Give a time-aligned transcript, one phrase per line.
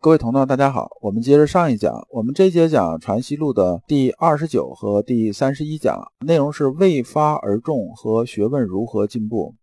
[0.00, 9.56] 各位同道，大家好，我们接着上一讲，我们这节讲《传习录》的第二十九和第三十一讲，内容是未发而中和学问如何进步。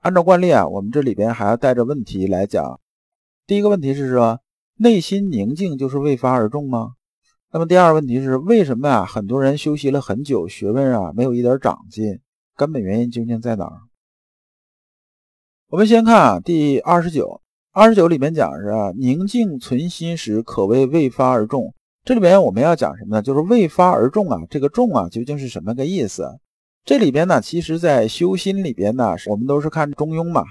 [0.00, 2.78] 按照惯例啊，我们这里边还要带着问题来讲。
[3.46, 4.38] 第一个问题是说，
[4.76, 6.90] 内心宁静就是未发而中吗？
[7.52, 12.20] 那么第二个问题是，为什么啊，很多人修习了很久，学问啊没有一点长进？
[12.54, 13.80] 根本原因究竟在哪儿？
[15.68, 17.40] 我们先看啊，第二十九。
[17.74, 21.72] 二十九里面讲是啊，宁静存心时，可谓未发而中。
[22.04, 23.22] 这里边我们要讲什么呢？
[23.22, 26.38] 就是未发而中啊，这个中啊究竟是什么个意思？
[26.84, 30.44] 这里边呢，其实在修心里边呢，我们都是看中庸嘛，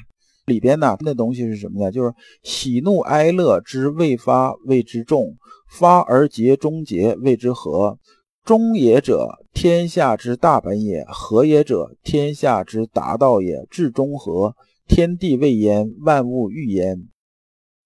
[0.47, 1.91] 里边呢那东西是什么呢？
[1.91, 5.35] 就是喜怒哀乐之未发谓之中，
[5.69, 7.99] 发而结中结谓之和。
[8.43, 13.63] 中也者，天下之大本也；和也者，天下之达道也。
[13.69, 14.55] 至中和，
[14.87, 16.99] 天地未焉，万物欲焉。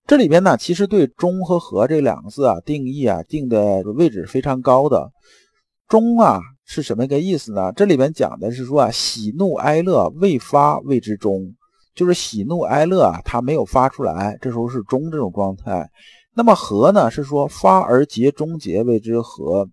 [0.08, 5.12] 这里边呢，其实对“中”和“和”这两个字啊，定义啊，定的位置非常高的。
[5.90, 7.71] “中”啊，是什么个意思呢？
[7.76, 11.55] 这里边讲的是说啊，喜怒哀乐未发谓之中，
[11.96, 15.90] 就是喜怒哀乐啊，它没有发出来，这时候是中这种状态。
[16.35, 19.68] 那么“和”呢，是说发而结中结谓之和。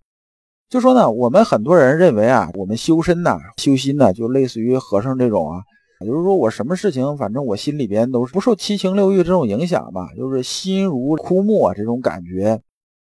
[0.70, 5.61] 就说呢，我们很多人认为啊，我们修身呐、修心呐，就类似于和尚这种啊。
[6.05, 12.61] 就是说我什么事情，反正我心里边都是不受七情六欲这种影响吧，就是心如枯木啊这种感觉，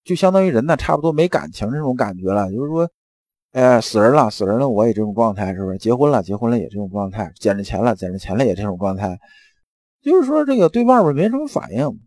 [0.03, 2.51] 就相当于人呢差不多没感情这种感觉了。
[2.51, 2.89] 就是说，
[3.51, 5.77] 哎，死人了，死人了，我也这种状态，是不是？
[5.77, 9.17] 结婚了，结婚了也这种状态，捡着钱了，捡着钱了也这种状态。
[10.01, 11.99] 就是说这个对外边没什么反应。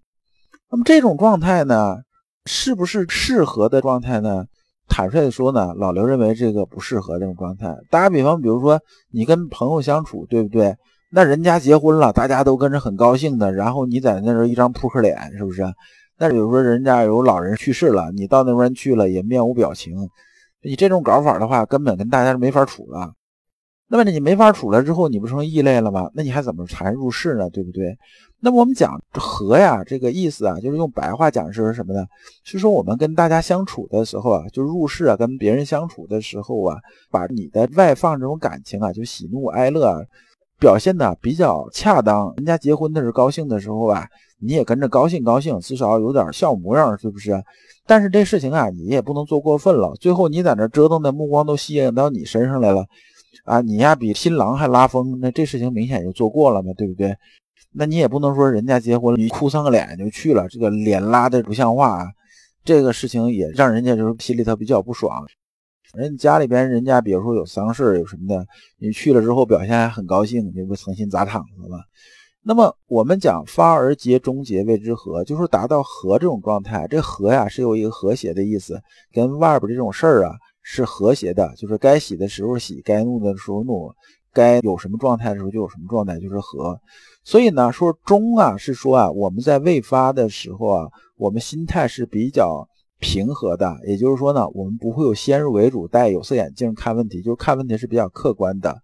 [0.71, 1.97] 那么这种状态呢，
[2.45, 4.47] 是不是适合的状态呢？
[4.89, 7.75] 坦率的说呢，老刘认为这个不适合这种状态。
[7.91, 10.75] 打个比方，比如说你跟朋友相处，对不对？
[11.11, 15.63] 那人家结婚了，大家都跟着很高兴的，然后你在那时候一张扑克脸，是不是？
[16.19, 19.95] 那比如说人家有老人去世了，你到那边去了也面无表情，
[20.63, 23.13] 你这种搞法的话，根本跟大家没法处了。
[23.89, 26.11] 那么你没法处了之后，你不成异类了吗？
[26.13, 27.49] 那你还怎么才入世呢？
[27.51, 27.97] 对不对？
[28.41, 32.05] 那么我们讲和呀，这个意思啊，就是用白话讲是什么呢？
[32.45, 36.77] 是说我们跟大家相处的时候啊，就入世啊，跟别人相处的时候啊，
[37.11, 40.01] 把你的外放这种感情啊，就喜怒哀乐啊，
[40.59, 42.33] 表现的比较恰当。
[42.37, 44.05] 人家结婚的是高兴的时候啊，
[44.41, 47.41] 你也跟着高兴高兴，至少有点笑模样，是不是？
[47.87, 49.95] 但是这事情啊，你也不能做过分了。
[50.01, 52.85] 最后你在那折腾的目光都吸引到你身上来了
[53.45, 57.17] 啊，你呀比新郎还拉风，那这事情明显就做过了嘛，对不对？
[57.73, 62.07] 那你也不能说人家结婚，你哭丧个脸就去了，这个脸拉的不像话！
[62.65, 65.25] 这个事情也让人家就是心里头比较不爽。
[65.95, 68.47] 人家里边人家比如说有丧事有什么的，
[68.79, 71.79] 你去了之后表现还很高兴，你不诚心砸场子吗？
[72.43, 76.87] 那么我们讲发而结终结谓之和，就是达到和这种状态。
[76.89, 78.81] 这和呀是有一个和谐的意思，
[79.13, 80.35] 跟外边这种事儿啊
[80.69, 83.93] 是和谐的，就是该喜的时候喜，该怒的时候怒。
[84.33, 86.79] 该有什么状态的时候就有什么状态，就是和。
[87.25, 92.69] 所以呢，说中啊，是说啊，我们在未发的时候啊，我们心态是比较
[92.99, 93.79] 平和的。
[93.87, 98.77] 也就是说呢，我们不会有先入为主、戴有色眼镜看问题，就是看问题是比较客观的。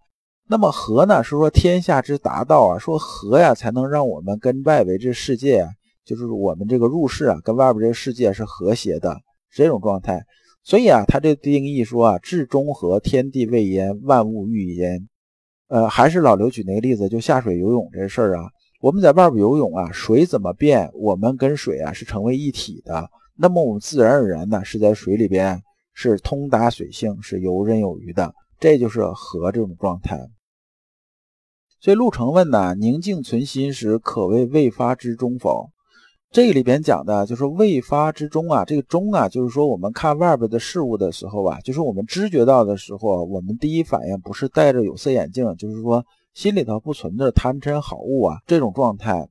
[0.47, 5.67] 那么和呢，是说天下之达道啊，说和呀，才能让我们跟外围这世界，
[6.03, 9.15] 就是我们这个入世啊，跟外边这个世界是和谐的
[9.51, 10.23] 这种状态。
[10.63, 15.09] 所以啊，他这定义说啊，至中和，天地未焉，万物欲焉。
[15.67, 18.49] 呃，还是老刘举那个例子，就下水游泳这事儿啊。
[18.79, 23.09] 我们在外边游泳啊，水怎么变，我们跟水啊是成为一体的。
[23.35, 25.61] 那么我们自然而然呢，是在水里边
[25.93, 28.33] 是通达水性，是游刃有余的。
[28.59, 30.17] 这就是和这种状态。
[31.81, 35.72] 所以陆程问呢：宁静存心时，可谓未发之中否？
[36.33, 49.29] 这里边讲的就是未发之中啊，这个中啊，就是说我们看外边的事物的时候啊，就是我们知觉到的时候，我们第一反应不是戴着有色眼镜，就是说心里头不存着贪嗔好恶啊这种状态。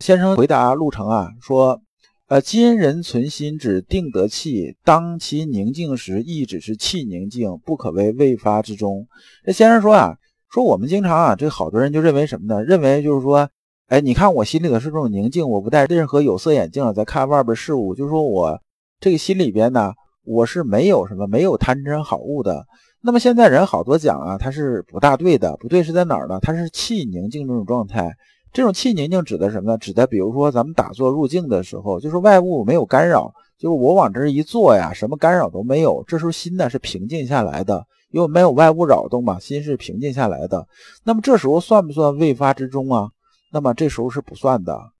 [0.00, 1.80] 先生回答陆程啊说，
[2.28, 9.06] 呃，今人存心只定得气，当其宁静时，亦只是气宁静，不可谓未发之中。
[9.46, 10.18] 这先生说啊，
[10.50, 12.62] 说我们经常啊，这好多人就认为什么呢？
[12.62, 13.48] 认为就是说。
[13.88, 18.60] 哎，你看我心里的是这种宁静，我不戴任何有色眼镜在看外边事物，就是说我
[18.98, 19.92] 这个心里边呢，
[20.24, 22.66] 我是没有什么没有贪嗔好恶的。
[23.00, 26.40] 那么现在人好多讲啊，他是不大对的，不对是在哪儿呢？
[26.42, 28.12] 他是气宁静这种状态，
[28.52, 29.78] 这种气宁静指的什么呢？
[29.78, 40.66] 指的比如说咱们打坐入静的时候，就是外物没有干扰，就是我往这一坐呀，什么干扰都没有，这时候心呢是平静下来的，因为没有外物扰动嘛，心是平静下来的。
[41.04, 43.10] 那么这时候算不算未发之中啊？
[43.52, 44.92] 那么这时候是不算的。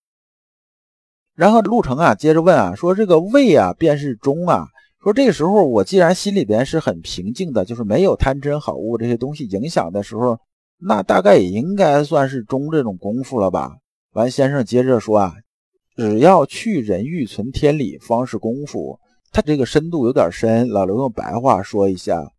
[1.35, 4.69] 然后陆程啊接着问啊，说这个畏啊便是中啊。
[5.03, 10.39] 说这个时候我既然心里边是很平静的，就是没有贪嗔好恶这些东西影响的时候，
[10.79, 13.77] 那大概也应该算是中这种功夫了吧。
[14.15, 15.35] 完，先生接着说啊，
[15.95, 18.99] 只要去人欲存天理，方是功夫。
[19.31, 22.33] 他这个深度有点深，老刘用白话说一下。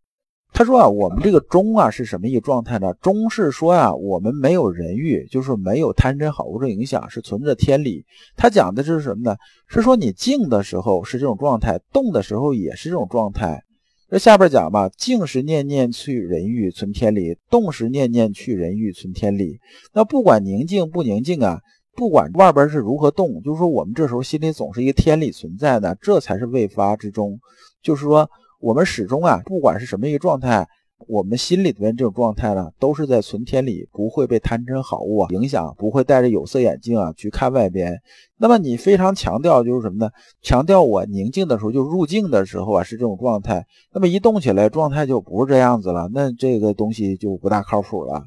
[0.58, 2.92] 他说啊，我们这个中啊是什么一个状态呢？
[3.00, 8.04] 中是说啊，我们没有人欲，就是没有贪嗔好恶这影响，是存着天理。
[8.36, 9.36] 他讲的是什么呢？
[9.68, 13.62] 是说你静的时候是这种状态，动的时候也是这种状态。
[14.10, 19.60] 这下边讲吧，静时念念去人欲存天理，动时念念去人欲存天理。
[19.94, 21.60] 那不管宁静不宁静啊，
[21.96, 27.40] 不管外边是如何动，就是说我们这时候心里总是一个天理存在的，这才是未发之中。
[27.84, 28.28] 就是说。
[28.60, 30.68] 我们始终啊，不管是什么一个状态，
[31.08, 38.02] 我们心里边这种状态呢，都是在存天理，不会被贪嗔好恶影响，不会戴着有色眼镜啊去看外边。
[38.38, 40.10] 那么你非常强调就是什么呢？
[40.42, 43.64] 强调我宁静的时候，就入境的时候啊是这种状态。
[43.94, 48.24] 那么一动起来，状态就不是这样子了，那这个东西就不大靠谱了。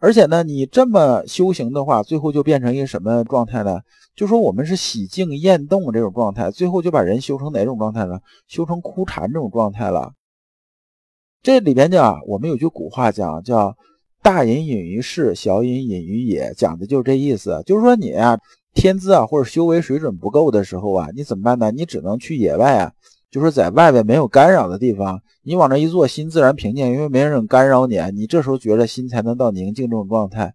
[0.00, 3.80] 而且呢，你这么修行的话，最后就变成一个什么状态呢？
[4.14, 8.18] 就说我们是喜静厌动这种状态，最后就把人修成哪种状态呢？
[8.46, 10.12] 修成枯禅这种状态了。
[11.42, 13.76] 这里边讲，我们有句古话讲，叫
[14.22, 17.62] “大隐隐于市，小隐隐于野”，讲的就是这意思。
[17.66, 18.38] 就是说你啊，
[18.74, 21.70] 天资啊或者修为水准不够的时候啊，你怎么办呢？
[21.70, 22.92] 你只能去野外啊。
[23.30, 30.54] 就是在外边没有干扰的地方，你往那一坐，心自然平静，因为没人干扰你，你这时候觉得心才能到宁静这种状态。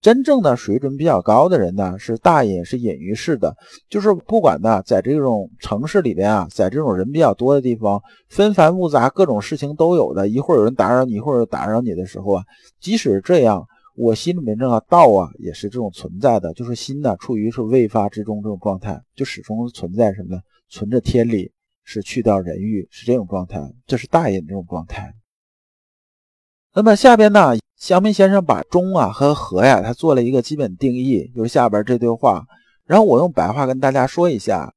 [0.00, 3.56] 真正的水准比较高的人呢，是大隐是隐于市的，
[3.90, 12.44] 就是不管呢，在这种城市里边啊，在这种人比较多的地方，纷繁复杂，各种事情都有的，一会儿有人打扰你，一会儿打扰你的时候啊，
[12.80, 13.66] 即使这样，
[13.96, 20.40] 我心里面这个道啊，也是这种存在的，就是心呢处于是未发之中这种状态，就始终存在什么呢？
[20.70, 21.50] 存着天理。
[21.90, 25.14] 是去掉人欲，是这种状态，这是大隐这种状态。
[26.74, 32.44] 那么下边呢，祥明先生把中啊和和呀，他做了一个基本定义，就是下边这段话。
[32.84, 34.74] 然后我用白话跟大家说一下，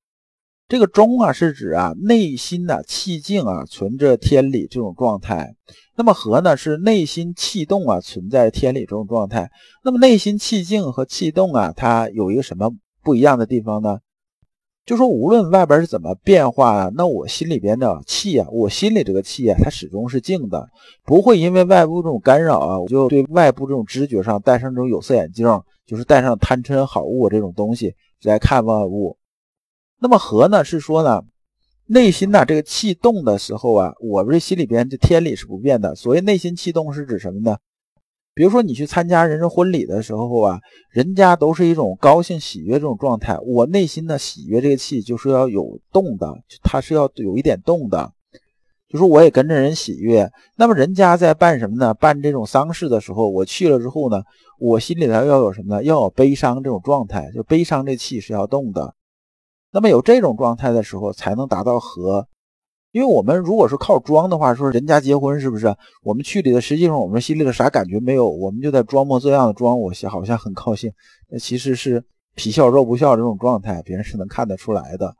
[0.69, 5.53] 这个中啊是指啊内心的气静啊存着天理这种状态。
[5.97, 9.51] 那么和呢是内心气动啊存在天理这种状态。
[9.83, 12.71] 那么内心气静和气动啊，它有一个什么
[13.03, 13.99] 不一样的地方呢？
[14.83, 20.67] 就说无论外边是怎么变化啊，那我心里边的气啊，我心里这个气啊，它始终是静的，
[21.05, 25.47] 不会因为外部这种干扰啊，我就对外部这种知觉上戴上这种有色眼镜，
[25.85, 27.93] 就是戴上贪嗔好恶这种东西
[28.23, 29.17] 来看万物。
[29.99, 31.21] 那么和呢是说呢，
[31.85, 35.93] 内心呢这个气动的时候啊，我们这心里边这天理是不变的。
[35.93, 37.55] 所谓内心气动是指什么呢？
[38.33, 46.33] 比如说你去参加人生婚礼的时候啊，人家都是一种高兴喜悦这种状态，我内心的喜悦这个气就是要有动的，
[46.63, 48.11] 它是要有一点动的，
[48.87, 50.31] 就说我也跟着人喜悦。
[50.55, 51.93] 那么人家在办什么呢？
[51.93, 54.23] 办这种丧事的时候，我去了之后呢，
[54.59, 55.83] 我心里头要有什么呢？
[55.83, 58.95] 要有悲伤这种状态，就悲伤这气是要动的。
[59.73, 62.27] 那么有这种状态的时候，才能达到和。
[62.91, 65.73] 因为我们如果是靠装的话，说人家结婚是不是？
[66.03, 70.91] 我们去里的，实际上我们心里的啥感觉没有，我们就在装模作样的装，我好像很高兴，
[71.29, 72.03] 那其实是
[72.35, 75.15] 皮笑肉不笑这种状态，别人是能看得出来的。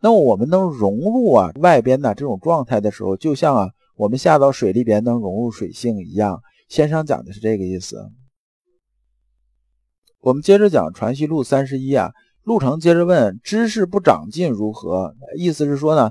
[0.00, 6.40] 那我们能融入啊外边的这种状态的时候，就像啊我们下到水里边能融入水性一样。
[6.68, 8.10] 先生讲的是这个意思。
[10.20, 12.10] 我们接着讲《传习录》三十一啊，
[12.42, 15.14] 陆程接着问：知识不长进如何？
[15.36, 16.10] 意思是说呢？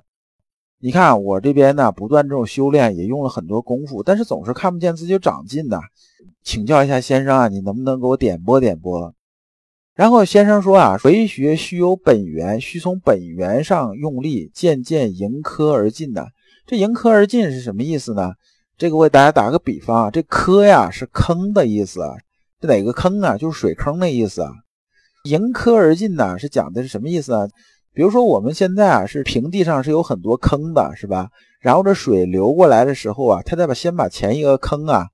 [0.80, 5.80] 你看我这边呢，不断这种修炼，也用了很多功夫，但是总是看不见自己长进的。
[6.44, 9.14] 请教一下先生啊，你能不能给我点拨点拨？
[9.96, 16.28] 然后先生说啊，为学须有本源，须从本源上用力，渐渐迎科而进的。
[16.68, 18.34] 这迎科而进是什么意思呢？
[18.78, 22.02] 这个我给大家打个比方啊，这科呀是坑的意思，
[22.62, 23.36] 这哪个坑啊？
[23.36, 24.52] 就是水坑的意思啊。
[25.24, 27.48] 迎科而进呢，是讲的是什么意思啊？
[27.98, 31.32] 比如说我们现在啊是平地上是有很多坑的，是吧？
[31.60, 35.08] 然后这水流过来的时候啊，它得把先把前一个坑啊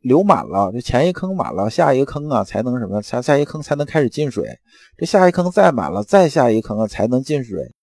[0.00, 3.02] 流满了，这前一坑满了，下一个坑啊才能什么？
[3.02, 4.58] 下下一个坑才能开始进水。
[4.96, 7.74] 这下一坑再满了，再下一个坑啊才能进水。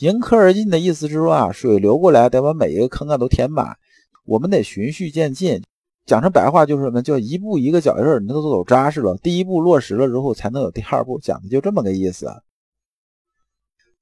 [0.00, 3.78] 迎客而进的意思是说啊，水流过来得把每一个坑啊都填满，
[4.26, 5.62] 我们得循序渐进。
[6.04, 7.00] 讲成白话就是什么？
[7.00, 9.16] 叫一步一个脚印儿，你都走扎实了。
[9.22, 11.18] 第一步落实了之后，才能有第二步。
[11.18, 12.30] 讲的就这么个意思。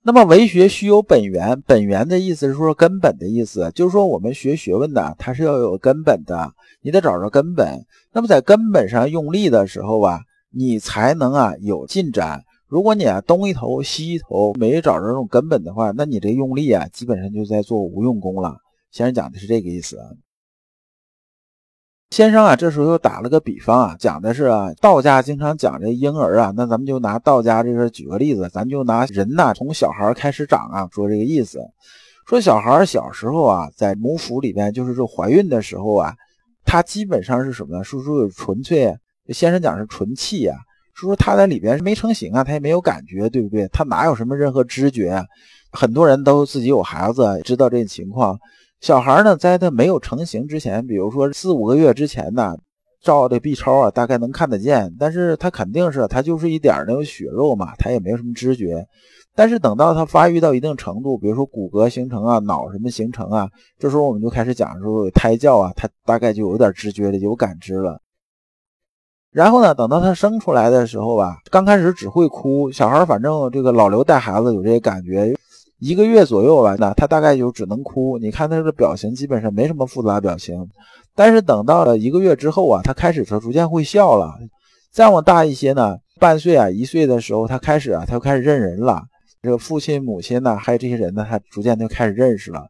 [0.03, 7.85] 那么为学须有本源，本源的意思是说根本的意思，就是说我们学学问的，它是要有根本的，你得找着根本。
[8.13, 12.43] 那么在根本上用力的时候啊，你才能啊有进展。
[12.67, 18.57] 如果你啊东一头西一头没找着这种根本的话，那你这用力啊基本上就在做无用功了。
[18.91, 19.99] 先生讲的是这个意思。
[22.11, 31.61] 先生啊，这时候又打了个比方啊，讲的是啊，道家经常讲这婴儿啊，那咱们就拿道家这个举个例子，咱就拿人呐，从小孩开始长啊，说这个意思。
[32.27, 36.13] 说小孩小时候啊，在母腹里边，就是这怀孕的时候啊，
[36.65, 37.85] 他基本上是什么呢？
[37.85, 38.93] 是说纯粹，
[39.29, 40.57] 先生讲是纯气啊，
[40.97, 43.69] 是说他在里边是没成型啊，他也没有感觉，对不对？
[43.69, 45.25] 他哪有什么任何知觉？
[45.71, 48.37] 很多人都自己有孩子，知道这情况。
[48.81, 52.57] 小孩呢，在他没有成型之前，比如说四五个月之前呢，
[53.03, 58.87] 照的 B 超啊，大概能看得见，但是他肯定是他就是一点那个血肉嘛，他也没有什么知觉。
[59.35, 68.01] 但是等到他发育到一定程度，比如说骨骼形成啊，脑什么形成啊，这时候我们就开始讲说胎教啊，他大概就有点知觉了，有感知了。
[69.31, 75.35] 然后呢，等到他生出来的时候吧，刚开始只会哭，小孩反正这个老刘带孩子有这些感觉。
[75.81, 78.19] 一个月左右吧，那他大概就只能哭。
[78.19, 80.69] 你看他的表情，基本上没什么复杂表情。
[81.15, 84.39] 但是等到了一个月之后啊，他开始说逐渐会笑了。
[84.93, 89.03] 再往大一些呢，半岁啊、一岁的时候，他开始啊，他就开始认人了。
[89.43, 92.67] 这个父亲、母亲呢，还有这些人呢，他逐渐就开始认识了。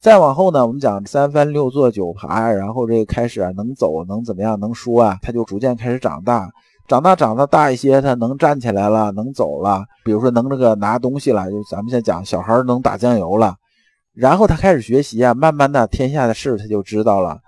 [0.00, 6.48] 再往后呢，我们讲三翻六坐九爬，然后这个开始啊，能走，能怎么样，能说啊，他就逐渐开始长大。
[6.88, 13.56] 长大长得大一些，他能站起来了，能走了，比如说能这个拿东西了，就咱们现在讲小孩能打酱油了，
[14.14, 17.38] 然后他开始学习啊，慢慢的天下的事他就知道了。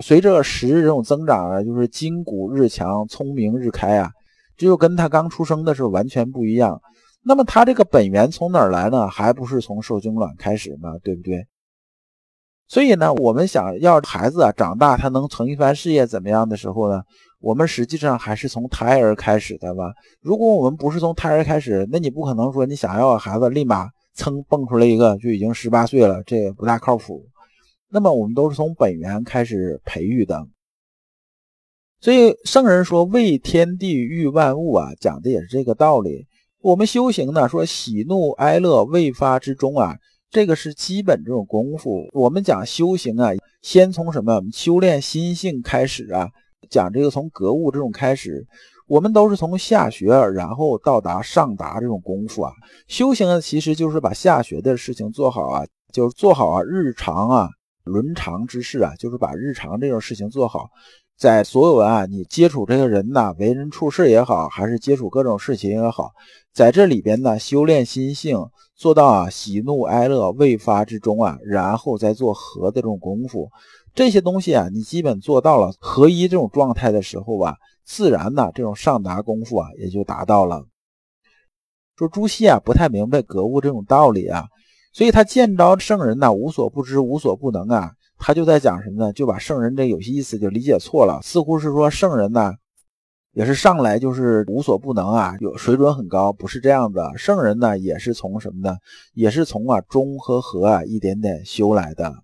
[0.00, 4.10] 随着时日这种增长啊，就是筋骨日强，聪明日开啊，
[4.56, 6.80] 这就跟他刚出生的时候完全不一样。
[7.24, 9.06] 那么他这个本源从哪儿来呢？
[9.06, 10.94] 还不是从受精卵开始吗？
[11.04, 11.46] 对不对？
[12.66, 17.02] 所以呢，我们想要孩子啊长大，他能成一番事业怎么样的时候呢？
[17.42, 19.92] 我们实际上还是从胎儿开始的吧。
[20.20, 27.26] 如果我们不是从胎儿开始，那你不可能说你想要孩子立马噌蹦出来一个就已经十八岁了，这也不大靠谱。
[27.90, 30.46] 那么我们都是从本源开始培育的。
[32.00, 36.26] 所以圣人说为天地育万物啊，讲的也是这个道理。
[36.60, 39.96] 我们修行呢，说喜怒哀乐未发之中啊，
[40.30, 42.06] 这个是基本这种功夫。
[42.12, 43.32] 我们讲修行啊，
[43.62, 46.28] 先从什么修炼心性开始啊。
[46.70, 48.46] 讲这个从格物这种开始，
[48.86, 52.52] 我们都是从下学，然后到达上达这种功夫啊。
[52.88, 57.48] 修行啊，其实就是把下学的事情做好啊，就是做好啊日常啊
[57.84, 60.68] 伦常之事啊，就是把日常这种事情做好。
[61.18, 66.10] 在所有啊，你接触这个人呐，为人处事也好，还是接触各种事情也好，
[66.52, 68.38] 在这里边呢，修炼心性，
[68.74, 73.48] 做到啊喜怒哀乐未发之中啊，然后再做和的这种功夫。
[73.94, 80.64] 这些东西啊，你基本做到了合一这种状态的时候吧，自然呢，这种上达功夫啊也就达到了。
[81.96, 84.46] 说朱熹啊不太明白格物这种道理啊，
[84.94, 89.12] 所以他见着圣人呢无所不知无所不能啊，他就在讲什么呢？
[89.12, 92.54] 就把圣人这有些意思就理解错了，似乎是说圣人呢
[93.32, 97.12] 也是上来就是无所不能啊，有水准很高，不是这样的。
[97.18, 98.78] 圣人呢也是从什么呢？
[99.12, 102.14] 也是从啊中和和啊一点点修来的。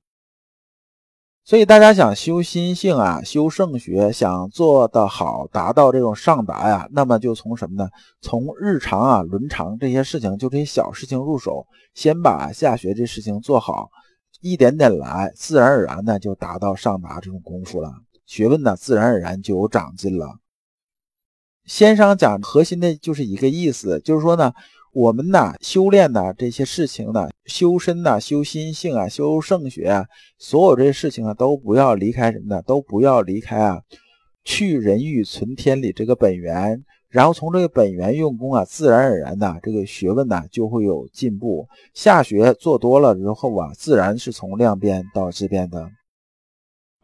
[1.48, 7.88] 所以大家想修心性啊，修圣学，想做得好，达到这种上达呀，那么就从什么呢？
[8.20, 13.88] 从日常啊、伦常这些事情，就这些小事情入手，先把下学这事情做好，
[14.42, 17.94] 一点点来，自然而然呢就达到上达这种功夫了，
[18.26, 20.40] 学问呢自然而然就有长进了。
[21.64, 24.52] 先生讲核心的就是一个意思，就是说呢。
[24.92, 30.06] 我们呢，修炼呢这些事情呢，修身呐，修心性啊，修圣学啊，
[30.38, 32.62] 所有这些事情啊，都不要离开什么呢？
[32.62, 33.80] 都不要离开啊，
[34.44, 41.68] 去人欲存天理这个本源，然后从这个本源用功啊，自然而然的这个学问呢就会有进步。
[41.94, 45.90] 下学做多了之后啊，自然是从量变到质变的。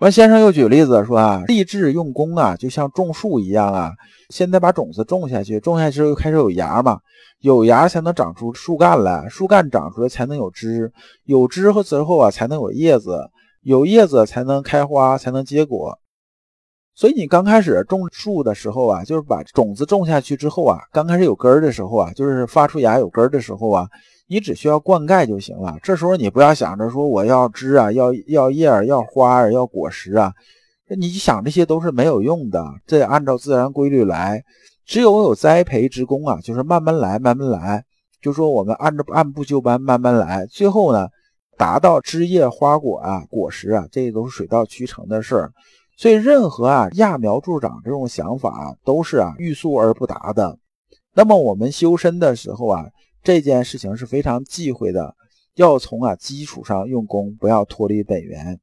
[0.04, 3.90] 完，先生又举例子说啊，立志用功啊，就像种树一样啊。
[4.28, 6.98] 现在把种子种下去，种下去之后开始有芽嘛，
[7.40, 10.92] 有芽才能长出树干来，树干长出来才能有枝，
[11.24, 13.30] 有枝和之后啊才能有叶子，
[13.62, 15.98] 有叶子才能开花，才能结果。
[16.94, 23.88] 所以你刚开始种树的时候啊，就是把种子种下去之后啊，刚开始有根儿的时候啊，就是发出芽有根儿的时候啊。
[24.26, 25.76] 你只需要灌溉就行了。
[25.82, 30.32] 这时候你不要想着说我要枝啊，要要叶儿，要花儿，要果实啊，
[30.96, 32.64] 你想这些都是没有用的。
[32.86, 34.42] 这按照自然规律来，
[34.86, 37.84] 只有我有栽培之功啊，就是慢慢来，慢慢来。
[38.22, 41.08] 就说我们按照按部就班，慢慢来，最后呢，
[41.58, 45.52] 达到枝叶、花果啊、果实啊，这都是水到渠成的事儿。
[45.96, 50.58] 所以任何啊揠苗助长这种想法都是啊欲速而不达的。
[51.14, 52.84] 那么我们修身的时候啊，
[53.24, 55.16] 这件事情是非常忌讳的，
[55.54, 58.60] 要从啊基础上用功，不要脱离本源。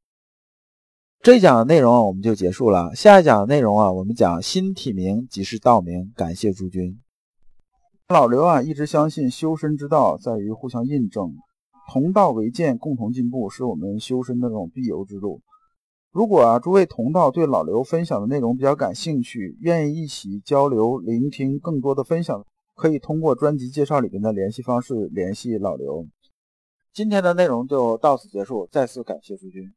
[1.23, 2.93] 这一讲的内容啊，我们就结束了。
[2.93, 6.13] 下一讲的内容啊，我们讲心体明即是道明。
[6.15, 7.01] 感谢诸君。
[8.07, 11.33] 老刘啊，一直相信修身之道在于互相印证，
[11.91, 15.41] 同道为鉴，共同进步，是我们修身的这种必由之路。
[16.11, 22.45] 如果啊，诸位同道对老刘分享的内容比较感兴趣，愿意一起交流、聆听更多的分享，
[22.81, 26.07] 可以通过专辑介绍里面的联系方式联系老刘。
[26.91, 29.71] 今天的内容就到此结束，再次感谢诸君。